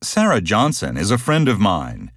[0.00, 2.12] Sarah Johnson is a friend of mine.